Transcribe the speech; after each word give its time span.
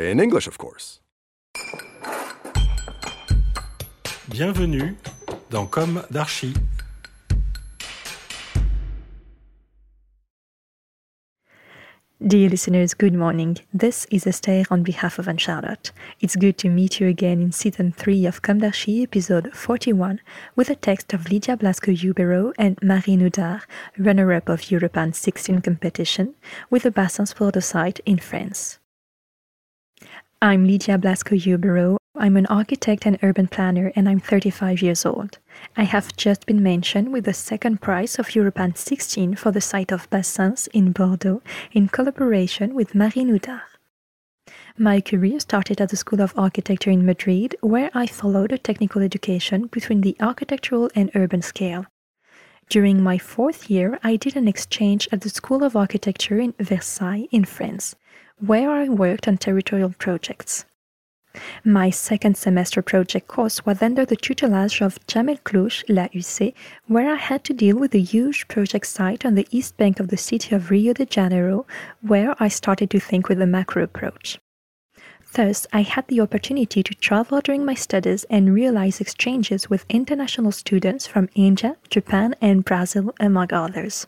In 0.00 0.20
English, 0.20 0.46
of 0.46 0.58
course. 0.58 1.00
Bienvenue 4.28 4.94
dans 5.50 5.66
Comme 5.66 6.04
d'Archi. 6.12 6.54
Dear 12.24 12.48
listeners, 12.48 12.94
good 12.94 13.12
morning. 13.12 13.58
This 13.74 14.06
is 14.12 14.24
Esther 14.24 14.62
on 14.70 14.84
behalf 14.84 15.18
of 15.18 15.26
Anne 15.26 15.36
Charlotte. 15.36 15.90
It's 16.20 16.36
good 16.36 16.58
to 16.58 16.68
meet 16.68 17.00
you 17.00 17.08
again 17.08 17.42
in 17.42 17.50
season 17.50 17.90
3 17.90 18.24
of 18.26 18.40
Comme 18.40 18.60
d'Archi, 18.60 19.02
episode 19.02 19.50
41, 19.52 20.20
with 20.54 20.70
a 20.70 20.76
text 20.76 21.12
of 21.12 21.28
Lydia 21.28 21.56
Blasco-Hubero 21.56 22.52
and 22.56 22.78
Marie 22.80 23.16
Noudard, 23.16 23.62
runner-up 23.98 24.48
of 24.48 24.60
Europan 24.70 25.12
16 25.12 25.60
competition, 25.62 26.36
with 26.70 26.84
the 26.84 26.92
Bassens 26.92 27.34
for 27.34 27.50
the 27.50 27.60
site 27.60 27.98
in 28.06 28.18
France. 28.18 28.78
I'm 30.40 30.68
Lydia 30.68 30.98
Blasco-Hubero. 30.98 31.96
I'm 32.14 32.36
an 32.36 32.46
architect 32.46 33.06
and 33.06 33.18
urban 33.24 33.48
planner, 33.48 33.90
and 33.96 34.08
I'm 34.08 34.20
35 34.20 34.80
years 34.80 35.04
old. 35.04 35.38
I 35.76 35.82
have 35.82 36.16
just 36.16 36.46
been 36.46 36.62
mentioned 36.62 37.12
with 37.12 37.24
the 37.24 37.34
second 37.34 37.80
prize 37.80 38.20
of 38.20 38.28
Europan 38.28 38.76
16 38.78 39.34
for 39.34 39.50
the 39.50 39.60
site 39.60 39.90
of 39.90 40.08
Bassens 40.10 40.68
in 40.72 40.92
Bordeaux 40.92 41.42
in 41.72 41.88
collaboration 41.88 42.72
with 42.76 42.94
Marie 42.94 43.24
Noudard. 43.24 43.62
My 44.76 45.00
career 45.00 45.40
started 45.40 45.80
at 45.80 45.88
the 45.88 45.96
School 45.96 46.20
of 46.20 46.38
Architecture 46.38 46.90
in 46.90 47.04
Madrid, 47.04 47.56
where 47.60 47.90
I 47.92 48.06
followed 48.06 48.52
a 48.52 48.58
technical 48.58 49.02
education 49.02 49.66
between 49.66 50.02
the 50.02 50.16
architectural 50.20 50.88
and 50.94 51.10
urban 51.16 51.42
scale. 51.42 51.86
During 52.68 53.02
my 53.02 53.18
fourth 53.18 53.68
year, 53.68 53.98
I 54.04 54.14
did 54.14 54.36
an 54.36 54.46
exchange 54.46 55.08
at 55.10 55.22
the 55.22 55.30
School 55.30 55.64
of 55.64 55.74
Architecture 55.74 56.38
in 56.38 56.54
Versailles, 56.60 57.26
in 57.32 57.44
France, 57.44 57.96
where 58.40 58.70
I 58.70 58.88
worked 58.88 59.26
on 59.26 59.36
territorial 59.36 59.94
projects. 59.98 60.64
My 61.64 61.90
second 61.90 62.36
semester 62.36 62.82
project 62.82 63.28
course 63.28 63.64
was 63.66 63.82
under 63.82 64.04
the 64.04 64.16
tutelage 64.16 64.80
of 64.80 64.98
Jamel 65.06 65.40
Klouche, 65.42 65.84
La 65.88 66.08
UC, 66.08 66.54
where 66.86 67.12
I 67.12 67.16
had 67.16 67.44
to 67.44 67.52
deal 67.52 67.76
with 67.76 67.94
a 67.94 68.00
huge 68.00 68.48
project 68.48 68.86
site 68.86 69.24
on 69.24 69.34
the 69.34 69.46
east 69.50 69.76
bank 69.76 70.00
of 70.00 70.08
the 70.08 70.16
city 70.16 70.54
of 70.54 70.70
Rio 70.70 70.94
de 70.94 71.04
Janeiro, 71.04 71.66
where 72.00 72.34
I 72.40 72.48
started 72.48 72.90
to 72.90 73.00
think 73.00 73.28
with 73.28 73.40
a 73.42 73.46
macro 73.46 73.82
approach. 73.82 74.38
Thus, 75.34 75.66
I 75.72 75.82
had 75.82 76.08
the 76.08 76.20
opportunity 76.20 76.82
to 76.82 76.94
travel 76.94 77.40
during 77.42 77.64
my 77.64 77.74
studies 77.74 78.24
and 78.30 78.54
realize 78.54 79.00
exchanges 79.00 79.68
with 79.68 79.84
international 79.88 80.52
students 80.52 81.06
from 81.06 81.28
India, 81.34 81.76
Japan, 81.90 82.34
and 82.40 82.64
Brazil, 82.64 83.14
among 83.20 83.52
others. 83.52 84.06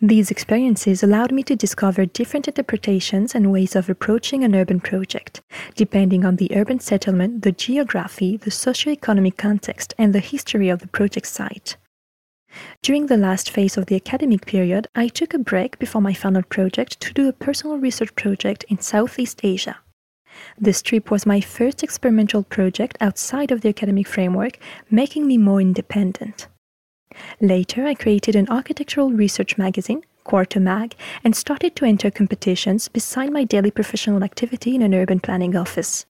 These 0.00 0.30
experiences 0.30 1.02
allowed 1.02 1.32
me 1.32 1.42
to 1.44 1.56
discover 1.56 2.04
different 2.04 2.48
interpretations 2.48 3.34
and 3.34 3.52
ways 3.52 3.76
of 3.76 3.88
approaching 3.88 4.44
an 4.44 4.54
urban 4.54 4.80
project, 4.80 5.40
depending 5.76 6.24
on 6.24 6.36
the 6.36 6.54
urban 6.54 6.80
settlement, 6.80 7.42
the 7.42 7.52
geography, 7.52 8.36
the 8.36 8.50
socio-economic 8.50 9.36
context, 9.36 9.94
and 9.96 10.12
the 10.12 10.20
history 10.20 10.68
of 10.68 10.80
the 10.80 10.88
project 10.88 11.26
site. 11.28 11.76
During 12.82 13.06
the 13.06 13.16
last 13.16 13.50
phase 13.50 13.76
of 13.76 13.86
the 13.86 13.96
academic 13.96 14.46
period, 14.46 14.88
I 14.94 15.08
took 15.08 15.32
a 15.32 15.38
break 15.38 15.78
before 15.78 16.02
my 16.02 16.12
final 16.12 16.42
project 16.42 17.00
to 17.00 17.12
do 17.12 17.28
a 17.28 17.32
personal 17.32 17.78
research 17.78 18.14
project 18.14 18.64
in 18.68 18.80
Southeast 18.80 19.40
Asia. 19.42 19.78
This 20.58 20.82
trip 20.82 21.10
was 21.10 21.24
my 21.24 21.40
first 21.40 21.82
experimental 21.82 22.42
project 22.42 22.98
outside 23.00 23.52
of 23.52 23.60
the 23.60 23.68
academic 23.68 24.08
framework, 24.08 24.58
making 24.90 25.26
me 25.26 25.38
more 25.38 25.60
independent. 25.60 26.48
Later, 27.40 27.86
I 27.86 27.94
created 27.94 28.36
an 28.36 28.48
architectural 28.48 29.10
research 29.10 29.58
magazine, 29.58 30.02
Quarter 30.24 30.60
Mag, 30.60 30.94
and 31.22 31.36
started 31.36 31.76
to 31.76 31.84
enter 31.84 32.10
competitions 32.10 32.88
beside 32.88 33.32
my 33.32 33.44
daily 33.44 33.70
professional 33.70 34.24
activity 34.24 34.74
in 34.74 34.82
an 34.82 34.94
urban 34.94 35.20
planning 35.20 35.56
office. 35.56 36.06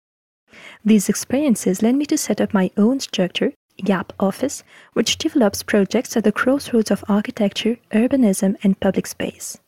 These 0.85 1.09
experiences 1.09 1.83
led 1.83 1.97
me 1.97 2.07
to 2.07 2.19
set 2.19 2.41
up 2.41 2.55
my 2.55 2.71
own 2.77 3.01
structure, 3.01 3.53
YAP 3.79 4.13
Office, 4.21 4.63
which 4.93 5.19
develops 5.19 5.63
projects 5.63 6.17
at 6.17 6.25
the 6.25 6.33
crossroads 6.33 6.91
of 6.91 7.05
architecture, 7.09 7.77
urbanism, 7.93 8.57
and 8.63 8.79
public 8.79 9.07
space. 9.07 9.59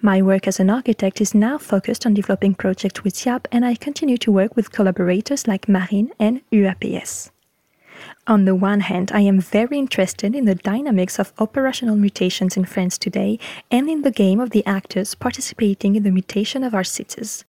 My 0.00 0.20
work 0.20 0.46
as 0.46 0.60
an 0.60 0.70
architect 0.70 1.20
is 1.20 1.34
now 1.34 1.58
focused 1.58 2.06
on 2.06 2.14
developing 2.14 2.54
projects 2.54 3.02
with 3.02 3.24
YAP, 3.26 3.48
and 3.50 3.64
I 3.64 3.74
continue 3.74 4.18
to 4.18 4.30
work 4.30 4.54
with 4.54 4.72
collaborators 4.72 5.48
like 5.48 5.68
Marine 5.68 6.12
and 6.18 6.42
UAPS. 6.52 7.30
On 8.26 8.44
the 8.44 8.54
one 8.54 8.80
hand, 8.80 9.10
I 9.12 9.20
am 9.20 9.40
very 9.40 9.78
interested 9.78 10.34
in 10.34 10.44
the 10.44 10.54
dynamics 10.54 11.18
of 11.18 11.32
operational 11.38 11.96
mutations 11.96 12.56
in 12.56 12.64
France 12.64 12.98
today 12.98 13.38
and 13.70 13.88
in 13.88 14.02
the 14.02 14.10
game 14.10 14.40
of 14.40 14.50
the 14.50 14.64
actors 14.66 15.14
participating 15.14 15.96
in 15.96 16.02
the 16.02 16.10
mutation 16.10 16.64
of 16.64 16.74
our 16.74 16.84
cities. 16.84 17.44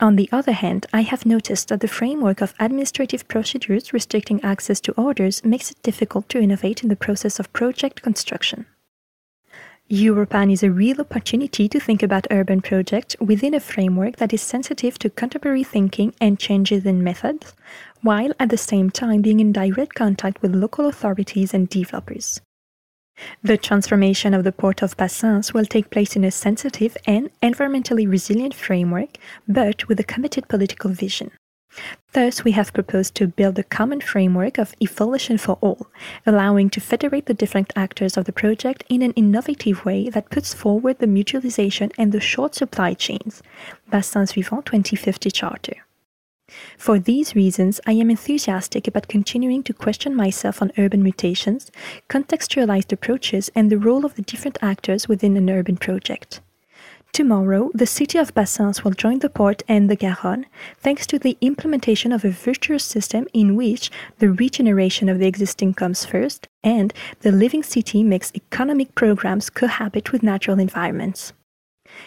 On 0.00 0.16
the 0.16 0.28
other 0.32 0.52
hand, 0.52 0.86
I 0.92 1.02
have 1.02 1.24
noticed 1.24 1.68
that 1.68 1.80
the 1.80 1.88
framework 1.88 2.40
of 2.40 2.54
administrative 2.60 3.26
procedures 3.28 3.92
restricting 3.92 4.42
access 4.42 4.80
to 4.80 4.92
orders 4.92 5.44
makes 5.44 5.70
it 5.70 5.82
difficult 5.82 6.28
to 6.30 6.40
innovate 6.40 6.82
in 6.82 6.88
the 6.88 6.96
process 6.96 7.38
of 7.38 7.52
project 7.52 8.02
construction. 8.02 8.66
Europan 9.90 10.50
is 10.50 10.62
a 10.62 10.70
real 10.70 11.00
opportunity 11.00 11.68
to 11.68 11.78
think 11.78 12.02
about 12.02 12.26
urban 12.30 12.62
projects 12.62 13.14
within 13.20 13.52
a 13.52 13.60
framework 13.60 14.16
that 14.16 14.32
is 14.32 14.40
sensitive 14.40 14.98
to 14.98 15.10
contemporary 15.10 15.64
thinking 15.64 16.14
and 16.20 16.38
changes 16.38 16.86
in 16.86 17.04
methods, 17.04 17.54
while 18.02 18.32
at 18.38 18.50
the 18.50 18.56
same 18.56 18.90
time 18.90 19.22
being 19.22 19.40
in 19.40 19.52
direct 19.52 19.94
contact 19.94 20.42
with 20.42 20.54
local 20.54 20.86
authorities 20.86 21.54
and 21.54 21.68
developers. 21.68 22.40
The 23.42 23.56
transformation 23.56 24.34
of 24.34 24.44
the 24.44 24.52
port 24.52 24.82
of 24.82 24.96
Bassens 24.96 25.52
will 25.52 25.66
take 25.66 25.90
place 25.90 26.16
in 26.16 26.24
a 26.24 26.30
sensitive 26.30 26.96
and 27.06 27.30
environmentally 27.42 28.10
resilient 28.10 28.54
framework, 28.54 29.18
but 29.46 29.86
with 29.86 30.00
a 30.00 30.04
committed 30.04 30.48
political 30.48 30.90
vision. 30.90 31.30
Thus, 32.12 32.44
we 32.44 32.52
have 32.52 32.74
proposed 32.74 33.14
to 33.14 33.26
build 33.26 33.58
a 33.58 33.62
common 33.64 34.00
framework 34.00 34.58
of 34.58 34.74
evolution 34.82 35.38
for 35.38 35.56
all, 35.62 35.86
allowing 36.26 36.68
to 36.70 36.80
federate 36.80 37.26
the 37.26 37.34
different 37.34 37.72
actors 37.74 38.16
of 38.16 38.26
the 38.26 38.32
project 38.32 38.84
in 38.90 39.00
an 39.00 39.12
innovative 39.12 39.84
way 39.84 40.10
that 40.10 40.30
puts 40.30 40.52
forward 40.52 40.98
the 40.98 41.06
mutualization 41.06 41.90
and 41.96 42.12
the 42.12 42.20
short 42.20 42.54
supply 42.54 42.92
chains. 42.92 43.42
Bassin 43.90 44.26
Suivant 44.26 44.66
2050 44.66 45.30
Charter. 45.30 45.76
For 46.78 46.98
these 46.98 47.34
reasons, 47.34 47.80
I 47.86 47.92
am 47.92 48.10
enthusiastic 48.10 48.86
about 48.86 49.08
continuing 49.08 49.62
to 49.64 49.74
question 49.74 50.14
myself 50.14 50.62
on 50.62 50.72
urban 50.78 51.02
mutations, 51.02 51.70
contextualized 52.08 52.92
approaches, 52.92 53.50
and 53.54 53.70
the 53.70 53.78
role 53.78 54.04
of 54.04 54.14
the 54.14 54.22
different 54.22 54.58
actors 54.62 55.08
within 55.08 55.36
an 55.36 55.50
urban 55.50 55.76
project. 55.76 56.40
Tomorrow, 57.12 57.70
the 57.74 57.84
city 57.84 58.16
of 58.16 58.32
Bassens 58.32 58.84
will 58.84 58.92
join 58.92 59.18
the 59.18 59.28
port 59.28 59.62
and 59.68 59.90
the 59.90 59.96
Garonne, 59.96 60.46
thanks 60.78 61.06
to 61.08 61.18
the 61.18 61.36
implementation 61.42 62.10
of 62.10 62.24
a 62.24 62.30
virtuous 62.30 62.84
system 62.84 63.26
in 63.34 63.54
which 63.54 63.90
the 64.18 64.30
regeneration 64.30 65.10
of 65.10 65.18
the 65.18 65.26
existing 65.26 65.74
comes 65.74 66.06
first 66.06 66.48
and 66.64 66.94
the 67.20 67.30
living 67.30 67.62
city 67.62 68.02
makes 68.02 68.32
economic 68.34 68.94
programs 68.94 69.50
cohabit 69.50 70.10
with 70.10 70.22
natural 70.22 70.58
environments. 70.58 71.34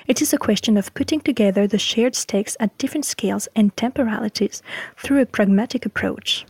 It 0.08 0.22
is 0.22 0.34
a 0.34 0.38
question 0.38 0.78
of 0.78 0.94
putting 0.94 1.22
together 1.22 1.68
the 1.68 1.80
shared 1.80 2.16
stakes 2.16 2.58
at 2.60 2.78
different 2.78 3.06
scales 3.06 3.48
and 3.56 3.76
temporalities 3.76 4.62
through 4.98 5.22
a 5.22 5.26
pragmatic 5.26 5.86
approach. 5.86 6.46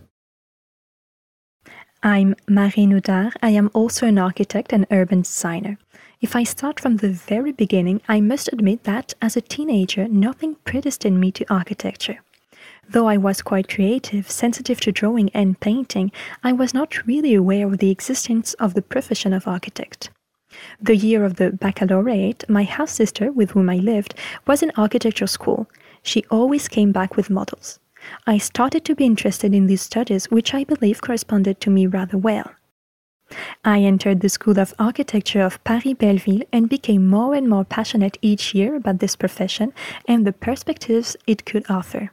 I'm 2.03 2.35
Marie 2.47 2.85
Noudard. 2.85 3.33
I 3.41 3.49
am 3.49 3.71
also 3.73 4.05
an 4.05 4.19
architect 4.19 4.71
and 4.71 4.85
urban 4.91 5.21
designer. 5.21 5.77
If 6.21 6.35
I 6.35 6.43
start 6.43 6.79
from 6.79 6.97
the 6.97 7.09
very 7.09 7.51
beginning, 7.51 8.01
I 8.07 8.21
must 8.21 8.51
admit 8.53 8.83
that 8.83 9.13
as 9.21 9.35
a 9.35 9.41
teenager, 9.41 10.07
nothing 10.07 10.55
predestined 10.65 11.19
me 11.19 11.31
to 11.31 11.53
architecture. 11.53 12.19
Though 12.87 13.07
I 13.07 13.17
was 13.17 13.41
quite 13.41 13.67
creative, 13.67 14.29
sensitive 14.29 14.79
to 14.81 14.91
drawing 14.91 15.29
and 15.33 15.59
painting, 15.59 16.11
I 16.43 16.53
was 16.53 16.73
not 16.73 17.05
really 17.07 17.33
aware 17.33 17.67
of 17.67 17.79
the 17.79 17.89
existence 17.89 18.53
of 18.55 18.75
the 18.75 18.81
profession 18.81 19.33
of 19.33 19.47
architect. 19.47 20.09
The 20.81 20.95
year 20.95 21.23
of 21.23 21.35
the 21.35 21.51
baccalaureate, 21.51 22.43
my 22.49 22.63
half 22.63 22.89
sister, 22.89 23.31
with 23.31 23.51
whom 23.51 23.69
I 23.69 23.77
lived, 23.77 24.15
was 24.47 24.63
in 24.63 24.71
architecture 24.75 25.27
school. 25.27 25.67
She 26.03 26.25
always 26.29 26.67
came 26.67 26.91
back 26.91 27.15
with 27.15 27.29
models. 27.29 27.79
I 28.27 28.37
started 28.37 28.85
to 28.85 28.95
be 28.95 29.05
interested 29.05 29.53
in 29.53 29.67
these 29.67 29.81
studies, 29.81 30.29
which 30.29 30.53
I 30.53 30.63
believe 30.63 31.01
corresponded 31.01 31.59
to 31.61 31.69
me 31.69 31.87
rather 31.87 32.17
well. 32.17 32.51
I 33.63 33.79
entered 33.79 34.21
the 34.21 34.29
School 34.29 34.59
of 34.59 34.75
Architecture 34.77 35.41
of 35.41 35.63
Paris 35.63 35.95
Belleville 35.95 36.43
and 36.53 36.69
became 36.69 37.07
more 37.07 37.33
and 37.33 37.49
more 37.49 37.65
passionate 37.65 38.17
each 38.21 38.53
year 38.53 38.75
about 38.75 38.99
this 38.99 39.15
profession 39.15 39.73
and 40.07 40.25
the 40.25 40.33
perspectives 40.33 41.17
it 41.25 41.45
could 41.45 41.65
offer. 41.69 42.11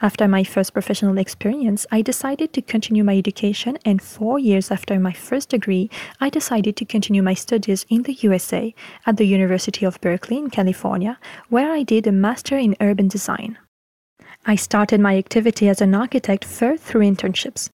After 0.00 0.28
my 0.28 0.44
first 0.44 0.72
professional 0.72 1.18
experience, 1.18 1.86
I 1.90 2.02
decided 2.02 2.52
to 2.52 2.62
continue 2.62 3.04
my 3.04 3.16
education, 3.16 3.78
and 3.84 4.00
four 4.00 4.38
years 4.38 4.70
after 4.70 4.98
my 4.98 5.12
first 5.12 5.48
degree, 5.50 5.90
I 6.20 6.30
decided 6.30 6.76
to 6.76 6.84
continue 6.84 7.22
my 7.22 7.34
studies 7.34 7.86
in 7.88 8.02
the 8.02 8.14
USA 8.20 8.74
at 9.06 9.16
the 9.16 9.26
University 9.26 9.86
of 9.86 10.00
Berkeley 10.00 10.38
in 10.38 10.50
California, 10.50 11.18
where 11.48 11.72
I 11.72 11.82
did 11.82 12.06
a 12.06 12.12
Master 12.12 12.56
in 12.56 12.76
Urban 12.80 13.08
Design. 13.08 13.58
I 14.46 14.56
started 14.56 15.00
my 15.00 15.16
activity 15.16 15.68
as 15.68 15.80
an 15.80 15.94
architect 15.94 16.44
first 16.44 16.82
through 16.82 17.02
internships. 17.02 17.70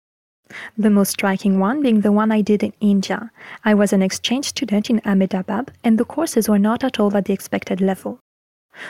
The 0.77 0.89
most 0.89 1.11
striking 1.11 1.59
one 1.59 1.81
being 1.81 2.01
the 2.01 2.11
one 2.11 2.31
I 2.31 2.41
did 2.41 2.63
in 2.63 2.73
India. 2.79 3.31
I 3.65 3.73
was 3.73 3.93
an 3.93 4.01
exchange 4.01 4.45
student 4.45 4.89
in 4.89 5.01
Ahmedabad, 5.05 5.71
and 5.83 5.97
the 5.97 6.05
courses 6.05 6.47
were 6.47 6.59
not 6.59 6.83
at 6.83 6.99
all 6.99 7.15
at 7.15 7.25
the 7.25 7.33
expected 7.33 7.81
level. 7.81 8.19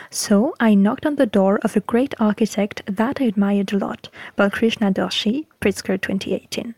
So 0.10 0.56
I 0.60 0.74
knocked 0.74 1.06
on 1.06 1.16
the 1.16 1.26
door 1.26 1.60
of 1.64 1.76
a 1.76 1.82
great 1.82 2.14
architect 2.20 2.82
that 2.88 3.22
I 3.22 3.26
admired 3.26 3.74
a 3.74 3.78
lot, 3.78 4.10
Balkrishna 4.38 4.94
Doshi, 4.94 5.46
Pritzker 5.62 6.00
2018. 6.02 6.76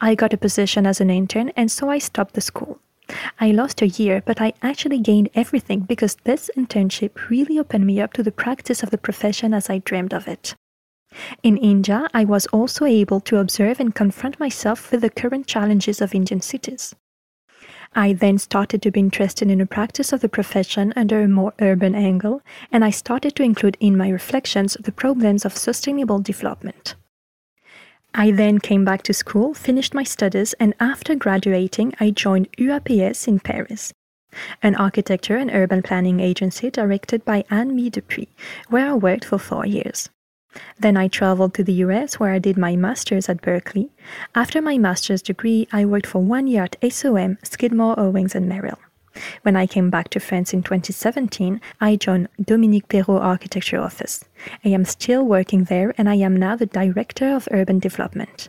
I 0.00 0.14
got 0.14 0.32
a 0.32 0.38
position 0.38 0.86
as 0.86 1.00
an 1.00 1.10
intern, 1.10 1.50
and 1.56 1.70
so 1.70 1.90
I 1.90 1.98
stopped 1.98 2.34
the 2.34 2.40
school. 2.40 2.80
I 3.40 3.50
lost 3.50 3.82
a 3.82 3.88
year, 3.88 4.22
but 4.24 4.40
I 4.40 4.52
actually 4.62 4.98
gained 4.98 5.30
everything 5.34 5.80
because 5.80 6.16
this 6.24 6.50
internship 6.56 7.30
really 7.30 7.58
opened 7.58 7.86
me 7.86 8.00
up 8.00 8.12
to 8.14 8.22
the 8.22 8.32
practice 8.32 8.82
of 8.82 8.90
the 8.90 8.98
profession 8.98 9.54
as 9.54 9.70
I 9.70 9.78
dreamed 9.78 10.12
of 10.12 10.28
it. 10.28 10.54
In 11.42 11.56
India, 11.56 12.06
I 12.12 12.24
was 12.24 12.46
also 12.46 12.84
able 12.84 13.20
to 13.20 13.38
observe 13.38 13.80
and 13.80 13.94
confront 13.94 14.38
myself 14.38 14.90
with 14.90 15.00
the 15.00 15.10
current 15.10 15.46
challenges 15.46 16.00
of 16.00 16.14
Indian 16.14 16.40
cities. 16.40 16.94
I 17.94 18.12
then 18.12 18.38
started 18.38 18.82
to 18.82 18.90
be 18.90 19.00
interested 19.00 19.50
in 19.50 19.58
the 19.58 19.66
practice 19.66 20.12
of 20.12 20.20
the 20.20 20.28
profession 20.28 20.92
under 20.94 21.20
a 21.20 21.28
more 21.28 21.54
urban 21.60 21.94
angle, 21.94 22.42
and 22.70 22.84
I 22.84 22.90
started 22.90 23.34
to 23.36 23.42
include 23.42 23.76
in 23.80 23.96
my 23.96 24.08
reflections 24.08 24.76
the 24.80 24.92
problems 24.92 25.44
of 25.44 25.56
sustainable 25.56 26.18
development. 26.18 26.94
I 28.14 28.30
then 28.30 28.58
came 28.58 28.84
back 28.84 29.02
to 29.04 29.12
school, 29.12 29.54
finished 29.54 29.94
my 29.94 30.02
studies, 30.02 30.54
and 30.54 30.74
after 30.80 31.14
graduating, 31.14 31.94
I 32.00 32.10
joined 32.10 32.50
UAPS 32.52 33.28
in 33.28 33.40
Paris, 33.40 33.92
an 34.62 34.74
architecture 34.76 35.36
and 35.36 35.50
urban 35.50 35.82
planning 35.82 36.20
agency 36.20 36.70
directed 36.70 37.24
by 37.24 37.44
Anne-Mie 37.50 37.90
Depuydt, 37.90 38.28
where 38.68 38.90
I 38.90 38.94
worked 38.94 39.24
for 39.24 39.38
four 39.38 39.66
years. 39.66 40.08
Then 40.78 40.96
I 40.96 41.08
traveled 41.08 41.54
to 41.54 41.64
the 41.64 41.80
US 41.84 42.18
where 42.18 42.32
I 42.32 42.38
did 42.38 42.56
my 42.56 42.76
master's 42.76 43.28
at 43.28 43.42
Berkeley. 43.42 43.90
After 44.34 44.60
my 44.62 44.78
master's 44.78 45.22
degree, 45.22 45.68
I 45.72 45.84
worked 45.84 46.06
for 46.06 46.22
one 46.22 46.46
year 46.46 46.64
at 46.64 46.76
SOM, 46.92 47.38
Skidmore, 47.42 47.98
Owings 47.98 48.34
and 48.34 48.48
Merrill. 48.48 48.78
When 49.42 49.56
I 49.56 49.66
came 49.66 49.90
back 49.90 50.10
to 50.10 50.20
France 50.20 50.52
in 50.52 50.62
2017, 50.62 51.60
I 51.80 51.96
joined 51.96 52.28
Dominique 52.40 52.88
Perrault 52.88 53.22
Architecture 53.22 53.80
Office. 53.80 54.24
I 54.64 54.68
am 54.68 54.84
still 54.84 55.24
working 55.24 55.64
there 55.64 55.94
and 55.98 56.08
I 56.08 56.14
am 56.16 56.36
now 56.36 56.56
the 56.56 56.66
Director 56.66 57.34
of 57.34 57.48
Urban 57.50 57.78
Development. 57.78 58.48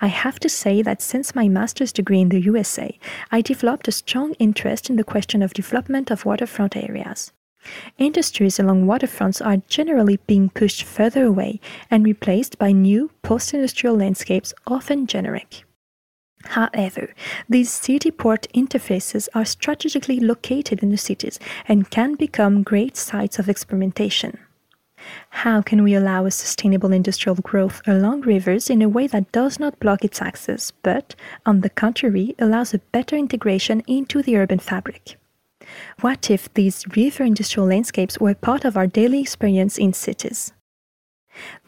I 0.00 0.06
have 0.06 0.38
to 0.40 0.48
say 0.48 0.82
that 0.82 1.02
since 1.02 1.34
my 1.34 1.48
master's 1.48 1.92
degree 1.92 2.20
in 2.20 2.28
the 2.28 2.40
USA, 2.40 2.98
I 3.32 3.40
developed 3.40 3.88
a 3.88 3.92
strong 3.92 4.34
interest 4.34 4.88
in 4.88 4.96
the 4.96 5.04
question 5.04 5.42
of 5.42 5.52
development 5.52 6.10
of 6.10 6.24
waterfront 6.24 6.76
areas. 6.76 7.32
Industries 7.98 8.58
along 8.58 8.86
waterfronts 8.86 9.44
are 9.44 9.62
generally 9.68 10.18
being 10.26 10.50
pushed 10.50 10.84
further 10.84 11.24
away 11.24 11.60
and 11.90 12.04
replaced 12.04 12.58
by 12.58 12.72
new 12.72 13.10
post 13.22 13.52
industrial 13.54 13.96
landscapes, 13.96 14.54
often 14.66 15.06
generic. 15.06 15.64
However, 16.44 17.14
these 17.48 17.70
city 17.70 18.10
port 18.10 18.46
interfaces 18.54 19.28
are 19.34 19.44
strategically 19.44 20.20
located 20.20 20.82
in 20.82 20.90
the 20.90 20.96
cities 20.96 21.38
and 21.66 21.90
can 21.90 22.14
become 22.14 22.62
great 22.62 22.96
sites 22.96 23.38
of 23.38 23.48
experimentation. 23.48 24.38
How 25.30 25.62
can 25.62 25.82
we 25.82 25.94
allow 25.94 26.26
a 26.26 26.30
sustainable 26.30 26.92
industrial 26.92 27.36
growth 27.36 27.80
along 27.86 28.22
rivers 28.22 28.70
in 28.70 28.82
a 28.82 28.88
way 28.88 29.06
that 29.08 29.32
does 29.32 29.58
not 29.58 29.78
block 29.80 30.04
its 30.04 30.20
access, 30.22 30.70
but, 30.70 31.14
on 31.46 31.60
the 31.60 31.70
contrary, 31.70 32.34
allows 32.38 32.74
a 32.74 32.78
better 32.78 33.16
integration 33.16 33.82
into 33.86 34.22
the 34.22 34.36
urban 34.36 34.58
fabric? 34.58 35.16
What 36.00 36.30
if 36.30 36.52
these 36.54 36.84
river 36.96 37.24
industrial 37.24 37.68
landscapes 37.68 38.18
were 38.18 38.34
part 38.34 38.64
of 38.64 38.76
our 38.76 38.86
daily 38.86 39.20
experience 39.20 39.78
in 39.78 39.92
cities? 39.92 40.52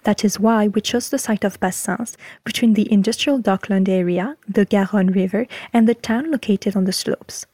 That 0.05 0.25
is 0.25 0.41
why 0.41 0.69
we 0.69 0.81
chose 0.81 1.11
the 1.11 1.19
site 1.19 1.45
of 1.45 1.61
Bassens 1.61 2.17
between 2.45 2.75
the 2.75 2.91
industrial 2.91 3.39
dockland 3.39 3.89
area, 3.89 4.37
the 4.49 4.67
Garonne 4.67 5.15
River, 5.15 5.47
and 5.73 5.87
the 5.87 5.95
town 5.95 6.31
located 6.31 6.75
on 6.75 6.85
the 6.85 6.93
slopes. 6.93 7.47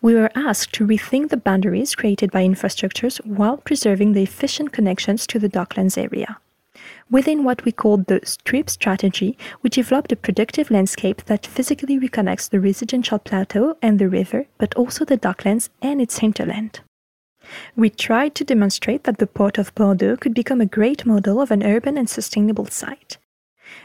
We 0.00 0.14
were 0.14 0.30
asked 0.34 0.72
to 0.74 0.86
rethink 0.86 1.30
the 1.30 1.36
boundaries 1.36 1.94
created 1.94 2.30
by 2.30 2.46
infrastructures 2.46 3.24
while 3.26 3.56
preserving 3.56 4.12
the 4.12 4.22
efficient 4.22 4.72
connections 4.72 5.26
to 5.28 5.38
the 5.38 5.48
docklands 5.48 5.98
area. 5.98 6.38
Within 7.10 7.42
what 7.42 7.64
we 7.64 7.72
called 7.72 8.06
the 8.06 8.20
strip 8.24 8.68
strategy, 8.68 9.38
we 9.62 9.70
developed 9.70 10.12
a 10.12 10.16
productive 10.16 10.70
landscape 10.70 11.24
that 11.24 11.46
physically 11.46 11.98
reconnects 11.98 12.50
the 12.50 12.60
residential 12.60 13.18
plateau 13.18 13.78
and 13.80 13.98
the 13.98 14.10
river, 14.10 14.46
but 14.58 14.74
also 14.74 15.06
the 15.06 15.16
docklands 15.16 15.70
and 15.80 16.02
its 16.02 16.18
hinterland. 16.18 16.80
We 17.74 17.88
tried 17.88 18.34
to 18.34 18.44
demonstrate 18.44 19.04
that 19.04 19.16
the 19.16 19.26
port 19.26 19.56
of 19.56 19.74
Bordeaux 19.74 20.18
could 20.18 20.34
become 20.34 20.60
a 20.60 20.66
great 20.66 21.06
model 21.06 21.40
of 21.40 21.50
an 21.50 21.62
urban 21.62 21.96
and 21.96 22.10
sustainable 22.10 22.66
site. 22.66 23.16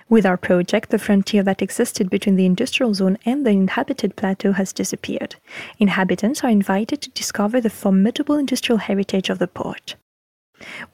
With 0.09 0.25
our 0.25 0.37
project, 0.37 0.89
the 0.89 0.99
frontier 0.99 1.43
that 1.43 1.61
existed 1.61 2.09
between 2.09 2.35
the 2.35 2.45
industrial 2.45 2.93
zone 2.93 3.17
and 3.25 3.45
the 3.45 3.51
inhabited 3.51 4.17
plateau 4.17 4.51
has 4.51 4.73
disappeared. 4.73 5.35
Inhabitants 5.79 6.43
are 6.43 6.49
invited 6.49 7.01
to 7.01 7.09
discover 7.11 7.61
the 7.61 7.69
formidable 7.69 8.35
industrial 8.35 8.79
heritage 8.79 9.29
of 9.29 9.39
the 9.39 9.47
port. 9.47 9.95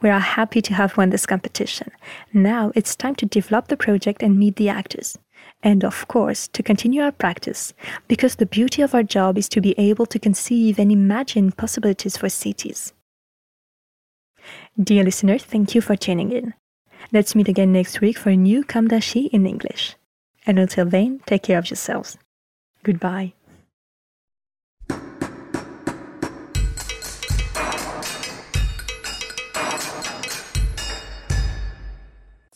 We 0.01 0.09
are 0.09 0.19
happy 0.19 0.61
to 0.61 0.73
have 0.73 0.97
won 0.97 1.09
this 1.09 1.25
competition. 1.25 1.91
Now 2.33 2.71
it's 2.75 2.95
time 2.95 3.15
to 3.15 3.25
develop 3.25 3.67
the 3.67 3.77
project 3.77 4.23
and 4.23 4.37
meet 4.37 4.55
the 4.55 4.69
actors. 4.69 5.17
And 5.61 5.83
of 5.83 6.07
course, 6.07 6.47
to 6.49 6.63
continue 6.63 7.01
our 7.01 7.11
practice, 7.11 7.73
because 8.07 8.35
the 8.35 8.45
beauty 8.45 8.81
of 8.81 8.95
our 8.95 9.03
job 9.03 9.37
is 9.37 9.49
to 9.49 9.61
be 9.61 9.75
able 9.77 10.05
to 10.05 10.19
conceive 10.19 10.79
and 10.79 10.91
imagine 10.91 11.51
possibilities 11.51 12.15
for 12.15 12.29
cities. 12.29 12.93
Dear 14.81 15.03
listener, 15.03 15.37
thank 15.37 15.75
you 15.75 15.81
for 15.81 15.95
tuning 15.95 16.31
in. 16.31 16.53
Let's 17.11 17.35
meet 17.35 17.49
again 17.49 17.73
next 17.73 18.01
week 18.01 18.17
for 18.17 18.29
a 18.29 18.37
new 18.37 18.63
Comme 18.63 18.87
d'Archi 18.87 19.25
in 19.27 19.45
English. 19.45 19.95
And 20.45 20.59
until 20.59 20.85
then, 20.85 21.21
take 21.25 21.43
care 21.43 21.57
of 21.57 21.69
yourselves. 21.69 22.17
Goodbye. 22.83 23.33